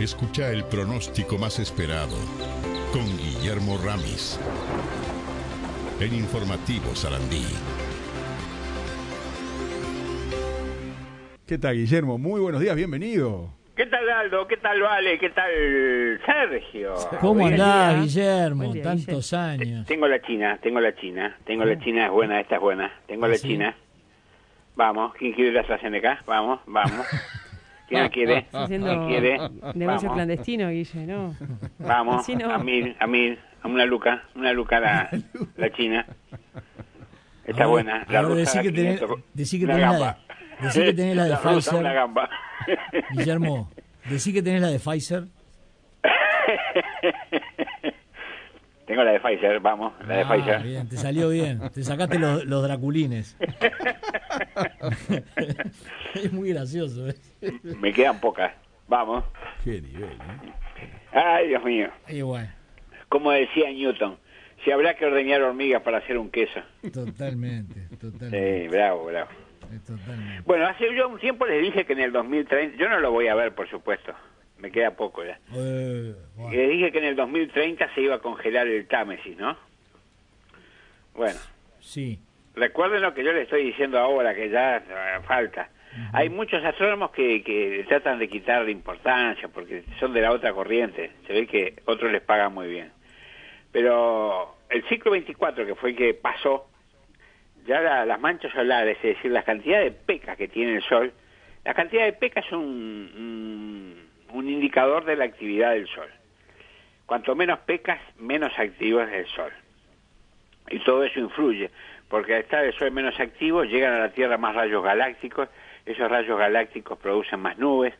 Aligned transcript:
Escucha 0.00 0.50
el 0.50 0.64
pronóstico 0.64 1.36
más 1.36 1.58
esperado 1.58 2.16
con 2.90 3.04
Guillermo 3.18 3.78
Ramis. 3.84 4.40
En 6.00 6.14
Informativo 6.14 6.94
Sarandí. 6.94 7.44
¿Qué 11.46 11.58
tal, 11.58 11.74
Guillermo? 11.74 12.16
Muy 12.16 12.40
buenos 12.40 12.62
días, 12.62 12.74
bienvenido. 12.76 13.50
¿Qué 13.76 13.84
tal 13.86 14.08
Aldo? 14.08 14.46
¿Qué 14.46 14.56
tal 14.56 14.80
Vale? 14.80 15.18
¿Qué 15.18 15.30
tal 15.30 15.50
Sergio? 16.24 16.94
¿Cómo 17.20 17.46
andás. 17.46 18.00
Guillermo? 18.00 18.72
Día, 18.72 18.82
Tantos 18.82 19.34
años. 19.34 19.86
Tengo 19.86 20.08
la 20.08 20.22
china, 20.22 20.58
tengo 20.62 20.80
la 20.80 20.94
china, 20.94 21.36
tengo 21.44 21.64
la 21.66 21.78
china, 21.78 22.06
es 22.06 22.10
buena, 22.12 22.40
esta 22.40 22.54
es 22.54 22.60
buena. 22.62 22.90
Tengo 23.06 23.26
la 23.26 23.34
¿Ah, 23.34 23.38
sí? 23.38 23.48
china. 23.48 23.76
Vamos, 24.76 25.12
¿quién 25.18 25.34
quiere 25.34 25.52
la 25.52 25.60
AstraZeneca? 25.60 26.22
Vamos, 26.26 26.60
vamos. 26.66 27.06
¿Quién 27.90 28.02
la 28.02 28.08
quiere? 28.08 28.38
Está 28.38 28.62
haciendo 28.64 28.86
¿Quién 28.86 29.06
quiere? 29.08 29.38
negocio 29.74 30.08
Vamos, 30.08 30.14
clandestino, 30.14 30.68
Guille, 30.70 31.06
¿no? 31.06 31.34
vamos, 31.78 32.16
Así 32.22 32.36
no. 32.36 32.50
a 32.50 32.58
mil, 32.58 32.96
a 32.98 33.06
mil, 33.06 33.38
a 33.62 33.68
una 33.68 33.84
luca, 33.84 34.22
una 34.36 34.52
luca 34.52 34.80
la, 34.80 35.10
la 35.56 35.70
china. 35.72 36.06
Está 37.44 37.66
buena. 37.66 38.06
La 38.08 38.20
a 38.20 38.22
ver, 38.22 38.30
rusa 38.30 38.38
decí 38.38 38.60
que 38.62 38.70
tenés- 38.72 38.98
500, 39.00 39.20
decí 39.34 39.58
que 39.60 39.66
tenés 39.66 39.80
la 39.80 39.86
de- 39.92 39.92
gamba. 39.98 40.18
decí 40.62 40.80
que 40.84 40.94
tenés 40.94 41.16
la 41.16 41.24
de 41.24 41.34
rusa, 41.36 41.50
Pfizer. 41.50 41.74
una 41.80 41.92
gamba. 41.92 42.30
Guillermo, 43.10 43.70
decí 44.08 44.32
que 44.32 44.42
tenés 44.42 44.60
la 44.62 44.68
de 44.68 44.78
Pfizer. 44.78 45.24
Tengo 48.86 49.04
la 49.04 49.12
de 49.12 49.20
Pfizer, 49.20 49.60
vamos, 49.60 49.92
la 50.06 50.16
de 50.16 50.22
Ah, 50.22 50.28
Pfizer. 50.28 50.62
bien, 50.64 50.88
te 50.88 50.96
salió 50.96 51.28
bien. 51.28 51.60
Te 51.72 51.82
sacaste 51.84 52.18
los, 52.18 52.44
los 52.44 52.60
draculines. 52.62 53.36
es 56.24 56.32
muy 56.32 56.50
gracioso. 56.52 57.08
¿eh? 57.08 57.14
Me 57.80 57.92
quedan 57.92 58.20
pocas. 58.20 58.52
Vamos. 58.88 59.24
Qué 59.64 59.80
nivel, 59.80 60.12
¿eh? 60.12 60.52
Ay, 61.12 61.48
Dios 61.48 61.64
mío. 61.64 61.88
Y 62.08 62.22
bueno, 62.22 62.48
Como 63.08 63.30
decía 63.32 63.70
Newton, 63.70 64.16
si 64.64 64.70
habrá 64.72 64.94
que 64.94 65.06
ordeñar 65.06 65.42
hormigas 65.42 65.82
para 65.82 65.98
hacer 65.98 66.18
un 66.18 66.30
queso. 66.30 66.60
totalmente, 66.92 67.80
totalmente, 68.00 68.62
Sí, 68.62 68.68
bravo, 68.68 69.04
bravo. 69.06 69.30
totalmente. 69.86 70.42
Bueno, 70.44 70.66
hace 70.66 70.94
yo 70.94 71.08
un 71.08 71.18
tiempo 71.18 71.46
les 71.46 71.62
dije 71.62 71.84
que 71.84 71.92
en 71.92 72.00
el 72.00 72.12
2030, 72.12 72.76
yo 72.76 72.88
no 72.88 72.98
lo 73.00 73.10
voy 73.12 73.28
a 73.28 73.34
ver, 73.34 73.54
por 73.54 73.68
supuesto, 73.70 74.12
me 74.58 74.70
queda 74.70 74.90
poco 74.96 75.24
ya. 75.24 75.38
Eh, 75.54 76.14
bueno. 76.36 76.50
Les 76.56 76.70
dije 76.70 76.92
que 76.92 76.98
en 76.98 77.04
el 77.04 77.16
2030 77.16 77.94
se 77.94 78.00
iba 78.02 78.16
a 78.16 78.20
congelar 78.20 78.66
el 78.66 78.86
Támesis, 78.88 79.36
¿no? 79.36 79.56
Bueno, 81.14 81.38
Sí, 81.80 82.20
recuerden 82.54 83.02
lo 83.02 83.14
que 83.14 83.24
yo 83.24 83.32
les 83.32 83.44
estoy 83.44 83.64
diciendo 83.64 83.98
ahora, 83.98 84.34
que 84.34 84.48
ya 84.50 84.76
eh, 84.76 85.20
falta. 85.26 85.70
Hay 86.12 86.28
muchos 86.28 86.64
astrónomos 86.64 87.10
que, 87.10 87.42
que 87.42 87.84
tratan 87.88 88.18
de 88.18 88.28
quitar 88.28 88.62
la 88.64 88.70
importancia 88.70 89.48
porque 89.48 89.82
son 89.98 90.12
de 90.12 90.20
la 90.20 90.32
otra 90.32 90.52
corriente. 90.52 91.10
Se 91.26 91.32
ve 91.32 91.46
que 91.46 91.74
otros 91.86 92.12
les 92.12 92.22
pagan 92.22 92.54
muy 92.54 92.68
bien. 92.68 92.92
Pero 93.72 94.56
el 94.68 94.82
ciclo 94.88 95.12
24, 95.12 95.66
que 95.66 95.74
fue 95.74 95.90
el 95.90 95.96
que 95.96 96.14
pasó, 96.14 96.68
ya 97.66 97.80
la- 97.80 98.04
las 98.06 98.20
manchas 98.20 98.52
solares, 98.52 98.96
es 99.02 99.16
decir, 99.16 99.30
la 99.30 99.42
cantidad 99.42 99.80
de 99.80 99.90
pecas 99.92 100.36
que 100.36 100.48
tiene 100.48 100.74
el 100.76 100.82
Sol, 100.82 101.12
la 101.64 101.74
cantidad 101.74 102.04
de 102.04 102.12
pecas 102.14 102.44
es 102.46 102.52
un, 102.52 102.60
un, 104.30 104.36
un 104.38 104.48
indicador 104.48 105.04
de 105.04 105.16
la 105.16 105.24
actividad 105.24 105.72
del 105.72 105.86
Sol. 105.88 106.08
Cuanto 107.06 107.34
menos 107.34 107.58
pecas, 107.60 108.00
menos 108.18 108.56
activo 108.58 109.00
es 109.02 109.12
el 109.12 109.26
Sol. 109.26 109.52
Y 110.70 110.78
todo 110.80 111.02
eso 111.04 111.18
influye, 111.20 111.70
porque 112.08 112.34
al 112.34 112.40
estar 112.42 112.64
el 112.64 112.72
Sol 112.74 112.90
menos 112.92 113.18
activo, 113.20 113.64
llegan 113.64 113.92
a 113.94 113.98
la 113.98 114.12
Tierra 114.12 114.36
más 114.38 114.54
rayos 114.54 114.82
galácticos, 114.82 115.48
esos 115.90 116.10
rayos 116.10 116.38
galácticos 116.38 116.98
producen 116.98 117.40
más 117.40 117.58
nubes, 117.58 117.94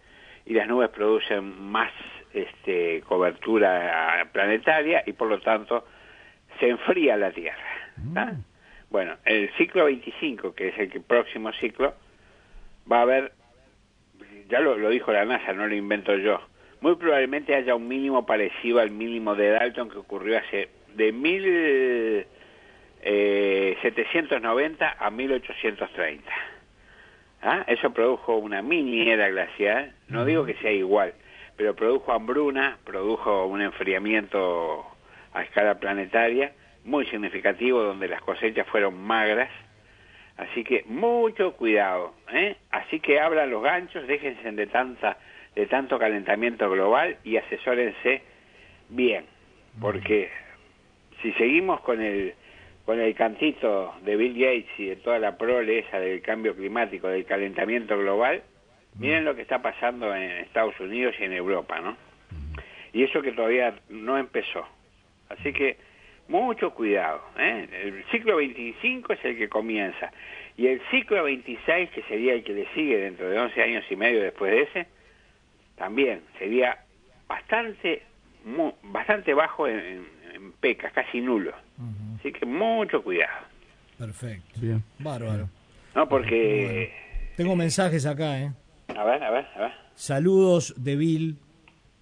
y 0.46 0.55
las 0.55 0.66
nubes 0.66 0.88
producen 0.91 1.70
más 1.70 1.92
este, 2.32 3.02
cobertura 3.02 4.28
planetaria, 4.32 5.02
y 5.06 5.12
por 5.12 5.28
lo 5.28 5.41
tanto 5.41 5.84
se 6.58 6.69
enfría 6.69 7.16
la 7.16 7.30
Tierra. 7.30 7.92
¿tá? 8.14 8.32
Bueno, 8.91 9.16
el 9.25 9.50
ciclo 9.56 9.84
25, 9.84 10.54
que 10.54 10.69
es 10.69 10.78
el 10.78 10.91
que- 10.91 11.00
próximo 11.00 11.53
ciclo, 11.53 11.94
va 12.91 12.98
a 12.98 13.03
haber, 13.03 13.32
ya 14.48 14.60
lo, 14.60 14.76
lo 14.76 14.88
dijo 14.88 15.12
la 15.12 15.25
NASA, 15.25 15.53
no 15.53 15.66
lo 15.66 15.75
invento 15.75 16.16
yo, 16.16 16.41
muy 16.81 16.97
probablemente 16.97 17.54
haya 17.54 17.75
un 17.75 17.87
mínimo 17.87 18.25
parecido 18.26 18.81
al 18.81 18.91
mínimo 18.91 19.34
de 19.34 19.50
Dalton 19.50 19.91
que 19.91 19.98
ocurrió 19.98 20.38
hace 20.38 20.70
de 20.94 21.12
mil 21.12 21.44
eh, 23.03 23.76
790 23.82 24.97
a 24.98 25.10
1830. 25.10 26.32
¿Ah? 27.42 27.64
Eso 27.66 27.92
produjo 27.92 28.36
una 28.36 28.60
mini 28.60 29.08
era 29.08 29.28
glacial, 29.28 29.94
no 30.08 30.24
digo 30.24 30.44
que 30.44 30.54
sea 30.54 30.72
igual, 30.72 31.14
pero 31.56 31.74
produjo 31.74 32.12
hambruna, 32.12 32.78
produjo 32.84 33.46
un 33.46 33.62
enfriamiento 33.62 34.84
a 35.32 35.42
escala 35.42 35.78
planetaria 35.78 36.52
muy 36.84 37.06
significativo 37.06 37.82
donde 37.82 38.08
las 38.08 38.20
cosechas 38.22 38.66
fueron 38.68 39.00
magras, 39.02 39.50
así 40.36 40.64
que 40.64 40.84
mucho 40.86 41.52
cuidado, 41.52 42.14
¿eh? 42.32 42.56
Así 42.70 43.00
que 43.00 43.20
abran 43.20 43.50
los 43.50 43.62
ganchos, 43.62 44.06
déjense 44.06 44.52
de 44.52 44.66
tanta 44.66 45.16
de 45.54 45.66
tanto 45.66 45.98
calentamiento 45.98 46.70
global 46.70 47.16
y 47.24 47.36
asesórense 47.36 48.22
bien, 48.88 49.24
porque 49.80 50.30
si 51.22 51.32
seguimos 51.32 51.80
con 51.80 52.00
el 52.00 52.34
con 52.90 52.98
el 52.98 53.14
cantito 53.14 53.94
de 54.02 54.16
Bill 54.16 54.34
Gates 54.34 54.66
y 54.76 54.86
de 54.86 54.96
toda 54.96 55.20
la 55.20 55.38
prole 55.38 55.78
esa 55.78 56.00
del 56.00 56.20
cambio 56.22 56.56
climático, 56.56 57.06
del 57.06 57.24
calentamiento 57.24 57.96
global, 57.96 58.42
miren 58.98 59.24
lo 59.24 59.36
que 59.36 59.42
está 59.42 59.62
pasando 59.62 60.12
en 60.12 60.22
Estados 60.38 60.74
Unidos 60.80 61.14
y 61.20 61.22
en 61.22 61.32
Europa, 61.32 61.78
¿no? 61.78 61.96
Y 62.92 63.04
eso 63.04 63.22
que 63.22 63.30
todavía 63.30 63.76
no 63.90 64.18
empezó. 64.18 64.66
Así 65.28 65.52
que 65.52 65.76
mucho 66.26 66.74
cuidado. 66.74 67.22
¿eh? 67.38 67.68
El 67.84 68.04
ciclo 68.10 68.34
25 68.38 69.12
es 69.12 69.24
el 69.24 69.38
que 69.38 69.48
comienza. 69.48 70.10
Y 70.56 70.66
el 70.66 70.80
ciclo 70.90 71.22
26, 71.22 71.90
que 71.90 72.02
sería 72.08 72.32
el 72.34 72.42
que 72.42 72.54
le 72.54 72.66
sigue 72.74 72.96
dentro 72.98 73.30
de 73.30 73.38
11 73.38 73.62
años 73.62 73.84
y 73.88 73.94
medio 73.94 74.20
después 74.20 74.50
de 74.50 74.62
ese, 74.62 74.86
también 75.76 76.22
sería 76.40 76.76
bastante 77.28 78.02
mu- 78.44 78.74
bastante 78.82 79.32
bajo 79.32 79.68
en, 79.68 79.78
en- 80.34 80.52
pecas, 80.60 80.92
casi 80.92 81.20
nulo. 81.20 81.52
Así 82.20 82.32
que 82.32 82.47
mucho 82.47 83.03
cuidado. 83.03 83.47
perfecto. 83.98 84.60
Bien. 84.60 84.82
Bárbaro. 84.98 85.48
¿No? 85.94 86.08
Porque... 86.08 86.92
Tengo 87.36 87.56
mensajes 87.56 88.06
acá, 88.06 88.38
¿eh? 88.41 88.53
A 88.97 89.04
ver, 89.04 89.22
a 89.22 89.31
ver, 89.31 89.47
a 89.56 89.60
ver. 89.60 89.72
Saludos 89.94 90.75
de 90.76 90.97
Bill 90.97 91.38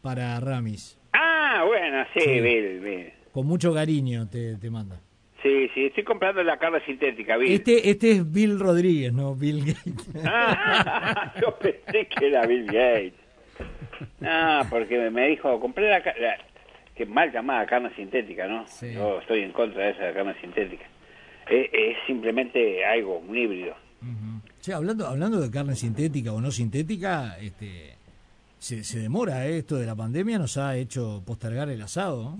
para 0.02 0.38
Ramis. 0.40 0.98
Ah, 1.12 1.64
bueno, 1.66 2.04
sí, 2.14 2.20
Sí. 2.20 2.40
Bill, 2.40 2.80
Bill. 2.80 3.12
Con 3.32 3.46
mucho 3.46 3.72
cariño 3.72 4.28
te, 4.28 4.56
te 4.56 4.70
manda. 4.70 5.00
Sí, 5.42 5.68
sí, 5.72 5.86
estoy 5.86 6.02
comprando 6.02 6.42
la 6.42 6.56
carne 6.58 6.80
sintética, 6.84 7.36
Bill. 7.36 7.52
Este, 7.52 7.88
este 7.90 8.10
es 8.12 8.32
Bill 8.32 8.58
Rodríguez, 8.58 9.12
no 9.12 9.34
Bill 9.36 9.64
Gates. 9.64 10.08
Ah, 10.24 11.32
yo 11.40 11.56
pensé 11.58 12.08
que 12.08 12.26
era 12.26 12.44
Bill 12.46 12.66
Gates. 12.66 13.14
Ah, 14.22 14.64
porque 14.68 15.10
me 15.10 15.28
dijo, 15.28 15.58
compré 15.60 15.88
la, 15.88 15.98
la- 15.98 16.38
que 16.98 17.06
mal 17.06 17.32
llamada 17.32 17.64
carne 17.64 17.90
sintética, 17.96 18.46
¿no? 18.46 18.66
Sí. 18.66 18.92
Yo 18.92 19.20
estoy 19.20 19.40
en 19.40 19.52
contra 19.52 19.84
de 19.84 19.90
esa 19.92 20.12
carne 20.12 20.34
sintética. 20.40 20.84
Es, 21.48 21.70
es 21.72 21.96
simplemente 22.06 22.84
algo, 22.84 23.18
un 23.20 23.34
híbrido. 23.34 23.74
Ujú. 24.02 24.40
Che, 24.60 24.72
hablando, 24.74 25.06
hablando 25.06 25.40
de 25.40 25.50
carne 25.50 25.74
sintética 25.76 26.32
o 26.32 26.40
no 26.40 26.50
sintética, 26.50 27.38
este, 27.40 27.94
se, 28.58 28.82
se 28.84 28.98
demora, 28.98 29.46
¿eh? 29.46 29.58
esto 29.58 29.76
de 29.76 29.86
la 29.86 29.94
pandemia 29.96 30.38
nos 30.38 30.58
ha 30.58 30.76
hecho 30.76 31.22
postergar 31.24 31.68
el 31.70 31.80
asado. 31.80 32.22
¿no? 32.22 32.38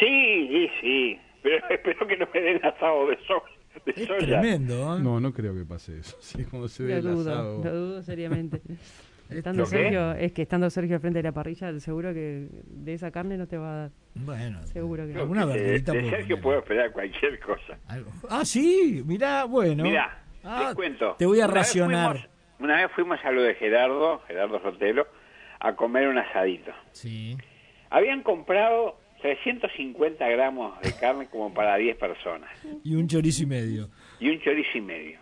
Sí, 0.00 0.48
sí, 0.48 0.68
sí, 0.80 1.18
pero 1.42 1.56
espero 1.70 2.06
que 2.06 2.16
no 2.16 2.26
me 2.34 2.40
den 2.40 2.64
asado 2.64 3.06
de, 3.08 3.18
so 3.26 3.42
de 3.84 3.92
Es 3.92 4.06
soya. 4.08 4.40
tremendo, 4.40 4.96
¿eh? 4.96 5.00
No, 5.00 5.20
no 5.20 5.32
creo 5.32 5.54
que 5.54 5.64
pase 5.64 5.98
eso. 5.98 6.16
Sí, 6.20 6.44
como 6.44 6.66
se 6.68 6.82
ve 6.84 7.02
Lo 7.02 7.10
el 7.10 7.16
dudo, 7.16 7.30
asado. 7.32 7.64
lo 7.64 7.72
dudo 7.74 8.02
seriamente. 8.02 8.60
Estando. 9.30 9.66
Sergio, 9.66 10.12
es 10.12 10.32
que 10.32 10.42
estando 10.42 10.70
Sergio 10.70 10.94
al 10.96 11.00
frente 11.00 11.18
de 11.18 11.22
la 11.24 11.32
parrilla, 11.32 11.78
seguro 11.80 12.12
que 12.14 12.48
de 12.64 12.94
esa 12.94 13.10
carne 13.10 13.36
no 13.36 13.46
te 13.46 13.58
va 13.58 13.72
a 13.72 13.76
dar. 13.82 13.90
Bueno, 14.14 14.62
Seguro 14.66 15.06
que 15.06 15.12
no. 15.12 15.20
alguna 15.20 15.46
De- 15.46 15.54
verdurita 15.54 15.92
de 15.92 16.00
puedo 16.00 16.10
Sergio 16.10 16.28
poner. 16.36 16.42
puedo 16.42 16.58
esperar 16.60 16.92
cualquier 16.92 17.40
cosa. 17.40 17.78
Algo- 17.88 18.10
Ah, 18.30 18.44
sí, 18.44 19.02
mirá, 19.06 19.44
bueno. 19.44 19.82
Mira, 19.84 20.22
Ah, 20.44 20.64
les 20.66 20.74
cuento. 20.74 21.14
Te 21.18 21.26
voy 21.26 21.40
a 21.40 21.44
Una 21.44 21.54
vez 21.54 21.62
racionar. 21.66 22.12
fuimos- 22.16 22.28
una 22.60 22.76
vez 22.76 22.90
fuimos 22.94 23.18
a 23.24 23.30
lo 23.32 23.42
de 23.42 23.54
Gerardo, 23.56 24.20
Gerardo 24.26 24.60
Sotelo, 24.62 25.06
a 25.60 25.74
comer 25.76 26.08
un 26.08 26.16
asadito. 26.18 26.72
Sí. 26.92 27.36
Habían 27.90 28.22
comprado 28.22 28.98
350 29.20 30.26
gramos 30.28 30.80
de 30.80 30.92
carne 30.94 31.26
como 31.26 31.52
para 31.52 31.76
10 31.76 31.96
personas 31.96 32.50
Y 32.84 32.94
un 32.94 33.08
chorizo 33.08 33.42
y 33.42 33.46
medio. 33.46 33.90
y 34.20 34.30
un 34.30 34.40
chorizo 34.40 34.78
y 34.78 34.80
medio. 34.80 35.18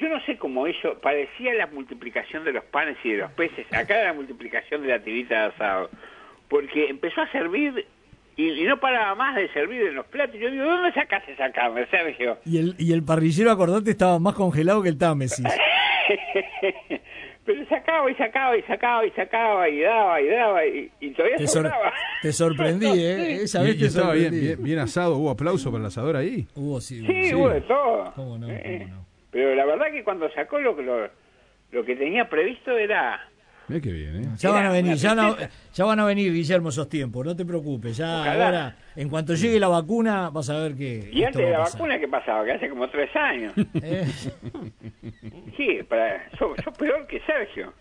Yo 0.00 0.08
no 0.08 0.20
sé 0.24 0.36
cómo 0.36 0.66
eso, 0.66 0.98
parecía 1.00 1.54
la 1.54 1.66
multiplicación 1.68 2.44
de 2.44 2.52
los 2.52 2.64
panes 2.64 2.96
y 3.04 3.12
de 3.12 3.18
los 3.18 3.30
peces. 3.32 3.66
Acá 3.72 3.94
era 4.00 4.04
la 4.08 4.12
multiplicación 4.14 4.82
de 4.82 4.88
la 4.88 4.98
tirita 5.00 5.34
de 5.42 5.46
asado. 5.54 5.90
Porque 6.48 6.88
empezó 6.88 7.20
a 7.22 7.30
servir 7.32 7.86
y, 8.36 8.48
y 8.50 8.64
no 8.64 8.78
paraba 8.80 9.14
más 9.14 9.36
de 9.36 9.48
servir 9.52 9.82
en 9.82 9.94
los 9.94 10.06
platos. 10.06 10.36
Yo 10.40 10.50
digo, 10.50 10.64
¿dónde 10.64 10.92
sacas 10.92 11.22
esa 11.28 11.50
carne, 11.52 11.86
Sergio? 11.90 12.38
Y 12.44 12.58
el, 12.58 12.74
y 12.78 12.92
el 12.92 13.02
parrillero, 13.04 13.50
acordate, 13.50 13.90
estaba 13.90 14.18
más 14.18 14.34
congelado 14.34 14.82
que 14.82 14.88
el 14.88 14.98
Támesis. 14.98 15.44
Pero 17.44 17.66
sacaba 17.68 18.10
y 18.10 18.14
sacaba 18.14 18.56
y 18.56 18.62
sacaba 18.62 19.04
y 19.06 19.10
sacaba 19.10 19.68
y 19.68 19.80
daba 19.80 20.20
y 20.20 20.26
daba 20.28 20.66
y, 20.66 20.90
y 21.00 21.10
todavía 21.10 21.36
Te, 21.36 21.46
sor- 21.46 21.64
sobraba. 21.66 21.92
te 22.22 22.32
sorprendí, 22.32 22.86
¿eh? 23.04 23.34
Esa 23.42 23.62
vez 23.62 23.76
y 23.76 23.80
te 23.80 23.86
estaba 23.86 24.14
bien, 24.14 24.30
bien, 24.30 24.62
bien 24.62 24.78
asado. 24.78 25.16
¿Hubo 25.16 25.30
aplauso 25.30 25.70
para 25.70 25.82
el 25.82 25.86
asador 25.88 26.16
ahí? 26.16 26.46
Hubo, 26.54 26.80
sí, 26.80 27.04
Sí, 27.06 27.24
Sí. 27.24 27.34
hubo 27.34 27.50
de 27.50 27.60
todo. 27.62 28.12
¿Cómo 28.16 28.38
no? 28.38 28.46
¿Cómo 28.46 28.86
no? 28.88 29.13
Pero 29.34 29.54
la 29.56 29.64
verdad 29.66 29.86
que 29.92 30.02
cuando 30.04 30.30
sacó 30.32 30.58
lo, 30.60 30.74
que- 30.76 30.82
lo, 30.84 31.10
lo 31.72 31.84
que 31.84 31.96
tenía 31.96 32.30
previsto 32.30 32.70
era... 32.78 33.20
Mira 33.66 33.80
qué 33.80 33.90
bien, 33.92 34.16
¿eh? 34.22 34.28
Ya 34.36 34.50
van 34.50 34.66
a 34.66 34.70
venir, 34.70 34.94
ya, 34.94 35.14
no- 35.14 35.36
ya 35.72 35.84
van 35.86 35.98
a 35.98 36.04
venir, 36.04 36.32
Guillermo, 36.32 36.68
esos 36.68 36.88
tiempos, 36.88 37.24
no 37.26 37.34
te 37.34 37.44
preocupes. 37.44 37.96
Ya 37.96 38.20
Ojalá. 38.20 38.44
ahora, 38.46 38.76
en 38.94 39.08
cuanto 39.08 39.34
llegue 39.34 39.58
la 39.58 39.68
vacuna, 39.68 40.30
vas 40.30 40.50
a 40.50 40.58
ver 40.60 40.74
que. 40.76 41.08
Y 41.12 41.24
antes 41.24 41.42
de 41.44 41.50
la 41.50 41.58
vacuna, 41.60 41.98
¿qué 41.98 42.06
pasaba? 42.06 42.44
Que 42.44 42.52
hace 42.52 42.68
como 42.68 42.88
tres 42.88 43.10
años. 43.16 43.52
Eh, 43.82 44.06
Sí, 45.56 45.80
para, 45.88 46.28
sos, 46.38 46.56
sos 46.62 46.76
peor 46.76 47.06
que 47.06 47.20
Sergio, 47.20 47.72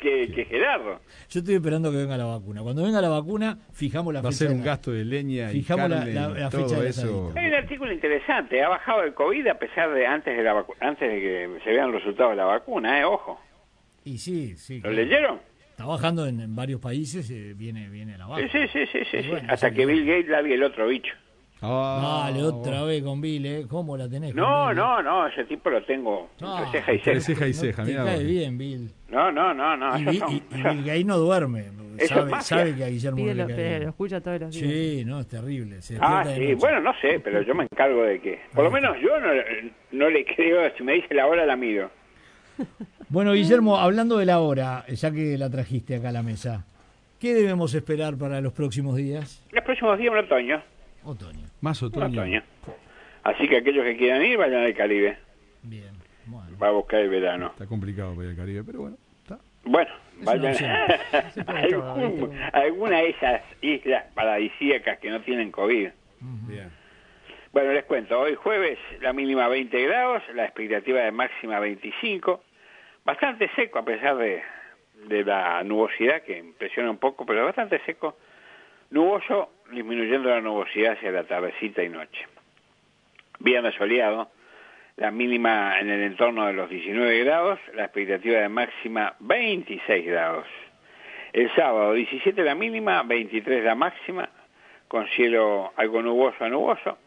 que, 0.00 0.32
que 0.32 0.44
Gerardo. 0.46 1.00
Yo 1.28 1.40
estoy 1.40 1.54
esperando 1.54 1.90
que 1.90 1.98
venga 1.98 2.16
la 2.16 2.24
vacuna. 2.24 2.62
Cuando 2.62 2.82
venga 2.82 3.00
la 3.00 3.08
vacuna, 3.08 3.58
fijamos 3.72 4.12
la 4.14 4.20
Va 4.22 4.30
a 4.30 4.32
fecha. 4.32 4.38
ser 4.38 4.48
de 4.48 4.54
un 4.54 4.60
la- 4.60 4.66
gasto 4.66 4.90
de 4.92 5.04
leña 5.04 5.50
y 5.52 5.60
Fijamos 5.60 5.90
la- 5.90 5.96
carne 5.98 6.12
la- 6.14 6.30
y 6.30 6.40
la 6.40 6.50
todo 6.50 6.62
fecha 6.68 6.80
del 6.80 6.86
eso. 6.88 7.32
Hay 7.36 7.46
un 7.46 7.54
artículo 7.54 7.92
interesante, 7.92 8.62
ha 8.62 8.68
bajado 8.68 9.02
el 9.04 9.14
COVID 9.14 9.46
a 9.46 9.58
pesar 9.58 9.92
de 9.92 10.06
antes 10.06 10.36
de 10.36 10.42
la 10.42 10.54
vacu- 10.54 10.74
antes 10.80 11.08
de 11.08 11.20
que 11.20 11.58
se 11.64 11.70
vean 11.70 11.92
los 11.92 12.02
resultados 12.02 12.32
de 12.32 12.36
la 12.36 12.44
vacuna, 12.46 12.98
eh, 13.00 13.04
ojo. 13.04 13.40
Y 14.04 14.18
sí, 14.18 14.56
sí. 14.56 14.76
¿Lo 14.76 14.82
claro. 14.90 14.96
leyeron? 14.96 15.40
Está 15.70 15.84
bajando 15.84 16.26
en, 16.26 16.40
en 16.40 16.54
varios 16.56 16.80
países, 16.80 17.30
eh, 17.30 17.54
viene, 17.56 17.88
viene 17.88 18.18
la 18.18 18.26
baja. 18.26 18.42
Sí, 18.42 18.48
sí, 18.52 18.68
sí, 18.72 18.86
sí, 18.92 18.98
sí, 19.10 19.16
Y 19.18 19.22
sí. 19.22 19.28
bueno, 19.28 19.48
Hasta 19.52 19.70
que. 19.70 19.86
Bill 19.86 20.04
Gates 20.04 20.28
largue 20.28 20.54
el 20.54 20.62
otro 20.62 20.86
bicho. 20.88 21.14
Ah, 21.62 22.30
Dale, 22.30 22.42
otra 22.42 22.82
vez 22.84 23.02
con 23.02 23.20
Bill, 23.20 23.44
¿eh? 23.46 23.66
¿Cómo 23.68 23.96
la 23.96 24.08
tenés? 24.08 24.32
con 24.32 24.42
No, 24.42 24.68
Bill? 24.68 24.76
no, 24.76 25.02
no, 25.02 25.26
ese 25.26 25.44
tipo 25.44 25.68
lo 25.68 25.82
tengo 25.84 26.30
Ah, 26.40 26.62
entre 26.64 26.80
ceja 26.80 26.92
y 26.92 26.96
entre 26.96 27.20
ceja. 27.20 27.26
ceja 27.40 27.46
y 27.46 27.50
No 27.52 27.56
ceja, 27.60 27.84
te 27.84 27.90
mirá 27.90 28.04
cae 28.04 28.14
vos. 28.16 28.24
bien, 28.24 28.58
Bill. 28.58 28.90
No, 29.10 29.30
no, 29.32 29.52
no, 29.52 29.76
no, 29.76 29.98
Y, 29.98 30.02
esos 30.02 30.12
Bi- 30.12 30.18
son- 30.18 30.32
y- 30.32 30.36
y 30.36 30.62
Bill 30.62 30.84
Gates 30.84 31.06
no 31.06 31.18
duerme. 31.18 31.64
es 31.98 32.08
Sabe, 32.08 32.30
magia. 32.30 32.40
sabe 32.42 32.74
que 32.76 32.84
a 32.84 32.88
Guillermo 32.88 33.18
no 33.18 33.22
Pídelo, 33.24 33.42
le 33.42 33.48
cae 33.48 33.56
pero 33.56 33.68
bien. 33.70 33.82
lo 33.82 33.88
escucha 33.90 34.20
todos 34.22 34.40
los 34.40 34.50
días. 34.54 34.72
Sí, 34.72 35.04
no, 35.04 35.20
es 35.20 35.28
terrible. 35.28 35.82
Se 35.82 35.96
Ah, 36.00 36.22
despierta 36.24 36.28
de 36.30 36.34
sí, 36.36 36.40
noche. 36.40 36.54
bueno, 36.54 36.80
no 36.80 36.92
sé, 37.00 37.20
pero 37.20 37.42
yo 37.42 37.54
me 37.54 37.64
encargo 37.64 38.02
de 38.04 38.20
que, 38.20 38.40
por 38.54 38.64
lo 38.64 38.70
menos 38.70 38.96
yo 39.02 39.20
no, 39.20 39.28
no 39.92 40.08
le 40.08 40.24
creo, 40.24 40.74
si 40.78 40.82
me 40.82 40.94
dice 40.94 41.12
la 41.14 41.26
hora 41.26 41.44
la 41.44 41.56
miro. 41.56 41.90
Bueno, 43.10 43.32
Guillermo, 43.32 43.76
hablando 43.78 44.16
de 44.18 44.24
la 44.26 44.40
hora, 44.40 44.86
ya 44.86 45.10
que 45.10 45.36
la 45.36 45.50
trajiste 45.50 45.96
acá 45.96 46.08
a 46.10 46.12
la 46.12 46.22
mesa, 46.22 46.64
¿qué 47.18 47.34
debemos 47.34 47.74
esperar 47.74 48.16
para 48.16 48.40
los 48.40 48.52
próximos 48.52 48.96
días? 48.96 49.42
Los 49.50 49.64
próximos 49.64 49.98
días 49.98 50.12
un 50.12 50.18
otoño, 50.18 50.62
Otoño. 51.04 51.46
Más 51.60 51.82
otoño. 51.82 52.06
otoño. 52.20 52.42
Así 53.22 53.48
que 53.48 53.58
aquellos 53.58 53.84
que 53.84 53.96
quieran 53.96 54.22
ir, 54.24 54.36
vayan 54.38 54.62
al 54.64 54.74
Caribe, 54.74 55.18
Bien. 55.62 55.90
Bueno. 56.26 56.56
va 56.62 56.68
a 56.68 56.72
buscar 56.72 57.00
el 57.00 57.08
verano. 57.10 57.48
Está 57.48 57.66
complicado 57.66 58.14
para 58.14 58.24
ir 58.26 58.30
al 58.30 58.36
Caribe, 58.36 58.62
pero 58.64 58.80
bueno, 58.80 58.96
está. 59.22 59.38
Bueno, 59.64 59.90
una 60.20 60.32
vayan 60.32 60.90
algún- 61.46 62.38
alguna 62.52 62.98
de 62.98 63.10
esas 63.10 63.42
islas 63.60 64.04
paradisíacas 64.14 64.98
que 64.98 65.10
no 65.10 65.20
tienen 65.22 65.50
COVID. 65.50 65.88
Bien. 66.48 66.70
Bueno, 67.52 67.72
les 67.72 67.84
cuento, 67.84 68.18
hoy 68.20 68.34
jueves 68.36 68.78
la 69.00 69.12
mínima 69.12 69.48
20 69.48 69.82
grados, 69.82 70.22
la 70.34 70.44
expectativa 70.44 71.00
de 71.00 71.10
máxima 71.10 71.58
25, 71.58 72.42
bastante 73.04 73.50
seco 73.56 73.80
a 73.80 73.84
pesar 73.84 74.16
de, 74.18 74.40
de 75.08 75.24
la 75.24 75.62
nubosidad 75.64 76.22
que 76.22 76.38
impresiona 76.38 76.90
un 76.90 76.98
poco, 76.98 77.26
pero 77.26 77.44
bastante 77.44 77.80
seco, 77.84 78.16
nuboso, 78.90 79.50
disminuyendo 79.70 80.28
la 80.28 80.40
nubosidad 80.40 80.92
hacia 80.92 81.10
la 81.10 81.24
tardecita 81.24 81.82
y 81.82 81.88
noche. 81.88 82.26
Viernes 83.38 83.74
soleado, 83.74 84.30
la 84.96 85.10
mínima 85.10 85.78
en 85.80 85.88
el 85.88 86.02
entorno 86.02 86.46
de 86.46 86.52
los 86.52 86.68
19 86.68 87.24
grados, 87.24 87.58
la 87.74 87.84
expectativa 87.84 88.40
de 88.40 88.48
máxima 88.48 89.14
26 89.20 90.06
grados. 90.06 90.46
El 91.32 91.50
sábado 91.54 91.94
17 91.94 92.42
la 92.42 92.54
mínima, 92.54 93.02
23 93.02 93.64
la 93.64 93.74
máxima, 93.74 94.28
con 94.88 95.06
cielo 95.08 95.72
algo 95.76 96.02
nuboso 96.02 96.44
a 96.44 96.48
nuboso. 96.48 96.98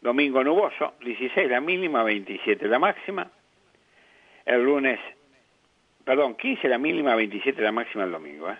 Domingo 0.00 0.42
nuboso, 0.42 0.94
16 1.00 1.48
la 1.48 1.60
mínima, 1.60 2.02
27 2.02 2.66
la 2.66 2.78
máxima. 2.78 3.30
El 4.44 4.64
lunes, 4.64 4.98
perdón, 6.04 6.34
15 6.34 6.68
la 6.68 6.78
mínima, 6.78 7.14
27 7.14 7.62
la 7.62 7.70
máxima 7.70 8.04
el 8.04 8.10
domingo. 8.10 8.50
¿eh? 8.50 8.58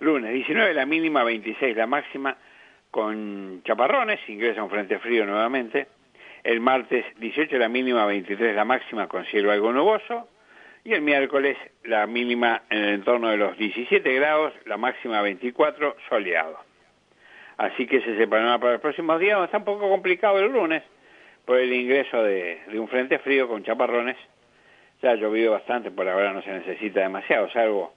Lunes, 0.00 0.32
19 0.32 0.74
la 0.74 0.84
mínima, 0.84 1.24
26 1.24 1.76
la 1.76 1.86
máxima, 1.86 2.36
con 2.90 3.62
chaparrones, 3.64 4.20
ingresa 4.28 4.62
un 4.62 4.70
frente 4.70 4.98
frío 4.98 5.26
nuevamente. 5.26 5.88
El 6.44 6.60
martes, 6.60 7.04
18 7.18 7.58
la 7.58 7.68
mínima, 7.68 8.06
23 8.06 8.54
la 8.54 8.64
máxima, 8.64 9.08
con 9.08 9.24
cielo 9.26 9.50
algo 9.50 9.72
nuboso. 9.72 10.28
Y 10.84 10.94
el 10.94 11.02
miércoles, 11.02 11.56
la 11.84 12.06
mínima 12.06 12.62
en 12.70 12.78
el 12.78 12.94
entorno 12.94 13.28
de 13.28 13.36
los 13.36 13.58
17 13.58 14.14
grados, 14.14 14.54
la 14.64 14.76
máxima 14.76 15.20
24, 15.20 15.96
soleado. 16.08 16.58
Así 17.58 17.86
que 17.86 17.96
ese 17.96 18.22
es 18.22 18.28
para 18.28 18.56
los 18.56 18.80
próximos 18.80 19.18
días. 19.20 19.42
Está 19.44 19.58
un 19.58 19.64
poco 19.64 19.88
complicado 19.88 20.38
el 20.38 20.50
lunes 20.50 20.82
por 21.44 21.58
el 21.58 21.72
ingreso 21.72 22.22
de, 22.22 22.60
de 22.70 22.78
un 22.78 22.88
frente 22.88 23.18
frío 23.18 23.48
con 23.48 23.64
chaparrones. 23.64 24.16
Ya 25.02 25.10
ha 25.10 25.14
llovido 25.16 25.52
bastante, 25.52 25.90
por 25.90 26.08
ahora 26.08 26.32
no 26.32 26.42
se 26.42 26.50
necesita 26.50 27.00
demasiado, 27.00 27.50
salvo 27.50 27.94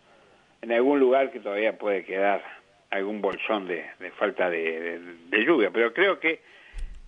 en 0.62 0.72
algún 0.72 1.00
lugar 1.00 1.32
que 1.32 1.40
todavía 1.40 1.78
puede 1.78 2.06
quedar 2.06 2.44
algún 2.92 3.22
bolsón 3.22 3.68
de, 3.68 3.86
de 4.00 4.12
falta 4.12 4.50
de, 4.50 4.58
de- 4.80 5.00
de 5.30 5.46
lluvia. 5.46 5.70
Pero 5.72 5.94
creo 5.94 6.20
que 6.20 6.42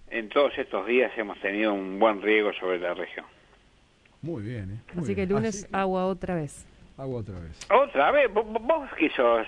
en 0.10 0.30
todos 0.30 0.58
estos 0.58 0.86
días 0.88 1.12
hemos 1.18 1.40
tenido 1.40 1.74
un 1.74 2.00
buen 2.00 2.22
riego 2.22 2.52
sobre 2.54 2.80
la 2.80 2.94
región. 2.94 3.26
Muy 4.22 4.42
bien, 4.44 4.72
¿eh? 4.72 4.94
Muy 4.94 5.04
Así 5.04 5.16
que 5.16 5.24
el 5.24 5.30
lunes 5.30 5.56
Así 5.64 5.68
que 5.72 5.78
agua 5.78 6.06
otra 6.06 6.36
vez. 6.36 6.66
agua 6.98 7.20
otra 7.20 7.40
vez. 7.40 7.60
Otra 7.70 8.12
vez, 8.12 8.34
vos, 8.34 8.46
vos 8.46 8.90
que 8.98 9.10
sos 9.10 9.46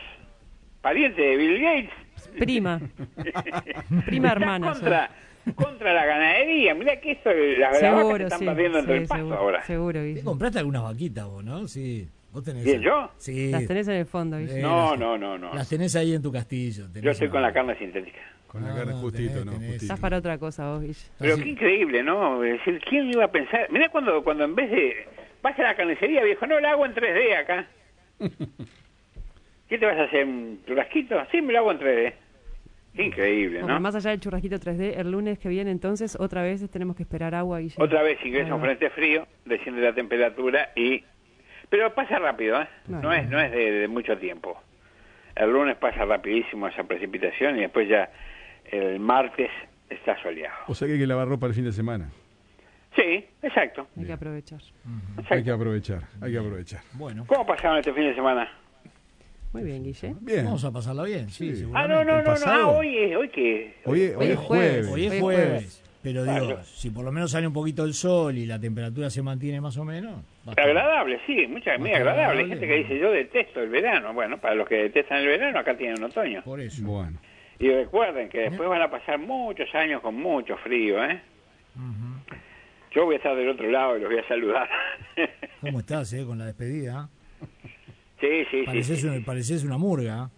pariente 0.81 1.21
de 1.21 1.37
Bill 1.37 1.61
Gates, 1.61 1.93
Prima. 2.39 2.81
Prima 4.05 4.31
hermana. 4.31 4.71
contra, 4.73 5.09
contra 5.55 5.93
la 5.93 6.05
ganadería. 6.05 6.73
Mirá 6.75 6.99
que 6.99 7.11
esto, 7.13 7.29
las 7.31 7.59
las 7.59 7.71
vacas 7.71 7.79
se 7.79 7.85
Seguro, 8.01 8.23
están 8.25 8.39
sí. 8.39 8.45
perdiendo 8.45 8.79
entre 8.79 8.95
sí, 8.95 9.01
el 9.03 9.07
pasto 9.07 9.23
seguro, 9.23 9.37
ahora. 9.39 9.63
seguro, 9.63 9.99
¿Te 10.01 10.23
compraste 10.23 10.59
algunas 10.59 10.83
vaquitas 10.83 11.25
vos, 11.25 11.43
no? 11.43 11.67
Sí. 11.67 12.07
¿Vos 12.35 12.43
tenés 12.43 12.65
¿Quién, 12.65 12.81
yo? 12.81 13.09
Sí. 13.17 13.49
Las 13.49 13.65
tenés 13.65 13.87
en 13.87 13.93
el 13.95 14.05
fondo, 14.05 14.37
Guille. 14.37 14.59
Eh, 14.59 14.61
No, 14.61 14.91
las- 14.91 14.99
no, 14.99 15.17
no, 15.17 15.37
no. 15.37 15.53
Las 15.53 15.69
tenés 15.69 15.95
ahí 15.95 16.13
en 16.13 16.21
tu 16.21 16.33
castillo. 16.33 16.85
tenés 16.89 17.01
Yo 17.03 17.11
estoy 17.11 17.29
con 17.29 17.41
la 17.41 17.53
carne 17.53 17.77
sintética. 17.77 18.19
Con 18.47 18.61
la 18.63 18.75
carne 18.75 18.91
no, 18.91 18.99
justito, 18.99 19.29
tenés, 19.31 19.45
¿no? 19.45 19.51
tenés. 19.53 19.67
Justito. 19.67 19.85
Estás 19.85 19.99
para 20.01 20.17
otra 20.17 20.37
cosa 20.37 20.69
vos, 20.69 20.81
Guille. 20.81 20.99
Pero 21.17 21.37
qué 21.37 21.47
increíble, 21.47 22.03
¿no? 22.03 22.43
Es 22.43 22.59
decir, 22.59 22.81
¿quién 22.89 23.09
iba 23.09 23.23
a 23.23 23.31
pensar? 23.31 23.71
Mirá 23.71 23.87
cuando, 23.87 24.21
cuando 24.21 24.43
en 24.43 24.53
vez 24.53 24.69
de... 24.69 25.07
Vas 25.41 25.57
a 25.57 25.63
la 25.63 25.75
carnicería, 25.77 26.23
viejo, 26.25 26.45
no, 26.45 26.59
la 26.59 26.71
hago 26.71 26.85
en 26.85 26.93
3D 26.93 27.37
acá. 27.37 27.67
¿Qué 29.69 29.77
te 29.77 29.85
vas 29.85 29.97
a 29.97 30.03
hacer? 30.03 30.25
¿Un 30.25 30.59
churrasquito? 30.67 31.15
Sí, 31.31 31.41
me 31.41 31.53
lo 31.53 31.59
hago 31.59 31.71
en 31.71 31.79
3D. 31.79 32.13
Qué 32.95 33.03
increíble, 33.03 33.59
Bueno, 33.59 33.75
¿no? 33.75 33.79
más 33.81 33.95
allá 33.95 34.11
del 34.11 34.19
churrasquito 34.19 34.57
3D, 34.57 34.97
el 34.97 35.11
lunes 35.11 35.37
que 35.39 35.49
viene 35.49 35.71
entonces 35.71 36.17
otra 36.19 36.43
vez 36.43 36.69
tenemos 36.69 36.95
que 36.95 37.03
esperar 37.03 37.33
agua, 37.35 37.59
Guille. 37.59 37.75
Otra 37.77 38.01
vez 38.03 38.17
ingresa 38.25 38.55
un 38.55 38.61
frente 38.61 38.89
frío, 38.89 39.25
desciende 39.45 39.81
la 39.81 39.93
temperatura 39.93 40.71
y... 40.75 41.03
Pero 41.69 41.93
pasa 41.93 42.19
rápido, 42.19 42.61
¿eh? 42.61 42.67
No 42.87 43.11
es, 43.13 43.27
no 43.29 43.39
es 43.39 43.51
de, 43.51 43.71
de 43.71 43.87
mucho 43.87 44.17
tiempo. 44.17 44.61
El 45.35 45.51
lunes 45.51 45.75
pasa 45.77 46.05
rapidísimo 46.05 46.67
esa 46.67 46.83
precipitación 46.83 47.57
y 47.57 47.61
después 47.61 47.89
ya 47.89 48.09
el 48.71 48.99
martes 48.99 49.49
está 49.89 50.21
soleado. 50.21 50.55
O 50.67 50.75
sea 50.75 50.87
que 50.87 50.93
hay 50.93 50.99
que 50.99 51.07
lavar 51.07 51.27
ropa 51.27 51.47
el 51.47 51.53
fin 51.53 51.65
de 51.65 51.71
semana. 51.73 52.09
Sí, 52.95 53.25
exacto. 53.41 53.87
Hay 53.97 54.05
que 54.05 54.13
aprovechar. 54.13 54.61
Hay 55.29 55.43
que 55.43 55.51
aprovechar, 55.51 56.01
hay 56.21 56.31
que 56.31 56.37
aprovechar. 56.37 56.81
Bueno, 56.93 57.25
¿Cómo 57.27 57.45
pasaron 57.45 57.77
este 57.79 57.91
fin 57.93 58.03
de 58.03 58.15
semana? 58.15 58.49
Muy 59.51 59.63
bien, 59.63 59.83
Guille. 59.83 60.15
Bien. 60.21 60.45
vamos 60.45 60.63
a 60.65 60.71
pasarla 60.71 61.03
bien, 61.03 61.29
sí, 61.29 61.55
Sí. 61.55 61.69
Ah, 61.73 61.87
no, 61.87 62.03
no, 62.03 62.21
no, 62.21 62.33
no. 62.35 62.45
Ah, 62.45 62.67
hoy 62.67 62.97
es, 62.97 63.15
hoy 63.15 63.29
que... 63.29 63.75
Hoy, 63.85 64.01
es- 64.03 64.15
hoy 64.15 64.23
Hoy 64.25 64.25
es 64.25 64.31
es 64.31 64.37
jueves. 64.39 64.87
jueves. 64.87 64.91
Hoy 64.93 65.05
es 65.05 65.21
jueves. 65.21 65.83
Pero 66.05 66.23
digo, 66.23 66.45
Claro. 66.45 66.63
si 66.65 66.91
por 66.91 67.03
lo 67.03 67.11
menos 67.11 67.31
sale 67.31 67.47
un 67.47 67.53
poquito 67.53 67.83
el 67.83 67.95
sol 67.95 68.37
y 68.37 68.45
la 68.45 68.59
temperatura 68.59 69.09
se 69.09 69.23
mantiene 69.23 69.59
más 69.59 69.75
o 69.75 69.83
menos. 69.83 70.21
Agradable, 70.55 71.19
sí, 71.25 71.47
mucha, 71.47 71.79
muy 71.79 71.91
agradable. 71.93 72.43
Hay 72.43 72.49
gente 72.49 72.67
que 72.67 72.75
dice, 72.75 72.99
yo 72.99 73.09
detesto 73.09 73.59
el 73.59 73.69
verano. 73.69 74.13
Bueno, 74.13 74.37
para 74.37 74.53
los 74.53 74.67
que 74.69 74.75
detestan 74.75 75.21
el 75.21 75.27
verano, 75.29 75.57
acá 75.57 75.75
tienen 75.75 76.03
otoño. 76.03 76.43
Por 76.43 76.61
eso. 76.61 76.85
Bueno. 76.85 77.17
Y 77.57 77.71
recuerden 77.71 78.29
que 78.29 78.41
después 78.41 78.69
van 78.69 78.83
a 78.83 78.91
pasar 78.91 79.17
muchos 79.17 79.73
años 79.73 79.99
con 80.03 80.13
mucho 80.13 80.55
frío, 80.57 81.03
¿eh? 81.03 81.19
Ujú. 81.75 82.35
Yo 82.91 83.05
voy 83.05 83.15
a 83.15 83.17
estar 83.17 83.35
del 83.35 83.49
otro 83.49 83.67
lado 83.71 83.97
y 83.97 84.01
los 84.01 84.11
voy 84.11 84.19
a 84.19 84.27
saludar. 84.27 84.69
¿Cómo 85.61 85.79
estás, 85.79 86.13
eh, 86.13 86.23
con 86.23 86.37
la 86.37 86.45
despedida? 86.45 87.09
sí, 88.21 88.45
sí, 88.51 88.59
sí. 88.59 88.63
Pareces, 88.67 89.01
sí. 89.01 89.07
una, 89.07 89.25
pareces 89.25 89.63
una 89.63 89.79
murga. 89.79 90.29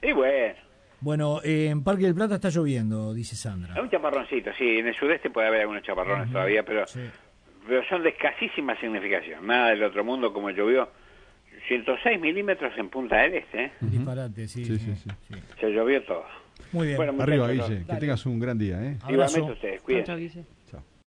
Y 0.00 0.12
bueno, 0.12 0.54
Bueno, 1.02 1.40
eh, 1.42 1.66
en 1.68 1.82
Parque 1.82 2.04
del 2.04 2.14
Plata 2.14 2.36
está 2.36 2.48
lloviendo, 2.48 3.12
dice 3.12 3.34
Sandra. 3.36 3.80
un 3.82 3.90
chaparroncito, 3.90 4.50
sí. 4.56 4.78
En 4.78 4.86
el 4.86 4.94
sudeste 4.94 5.30
puede 5.30 5.48
haber 5.48 5.62
algunos 5.62 5.82
chaparrones 5.82 6.30
todavía, 6.32 6.62
pero, 6.62 6.86
Sí. 6.86 7.00
pero 7.66 7.82
son 7.88 8.02
de 8.04 8.10
escasísima 8.10 8.78
significación. 8.80 9.46
Nada 9.46 9.70
del 9.70 9.82
otro 9.82 10.04
mundo 10.04 10.32
como 10.32 10.50
llovió. 10.50 10.88
106 11.68 12.20
milímetros 12.20 12.72
en 12.76 12.88
Punta 12.88 13.18
del 13.18 13.34
Este, 13.34 13.64
¿eh? 13.64 13.72
Disparate, 13.80 14.48
sí. 14.48 14.64
Sí, 14.64 14.78
sí, 14.78 14.94
sí. 14.96 15.10
Se 15.60 15.70
llovió 15.70 16.02
todo. 16.04 16.24
Muy 16.72 16.86
bien. 16.88 16.96
Bueno, 16.96 17.22
Arriba, 17.22 17.48
Guille. 17.50 17.84
Que 17.84 17.96
tengas 17.96 18.24
un 18.26 18.38
gran 18.40 18.58
día, 18.58 18.82
¿eh? 18.82 18.96
Igualmente 19.08 19.52
ustedes, 19.52 19.80
cuídense. 19.82 20.16
Guille. 20.16 20.44
Chao. 20.70 20.82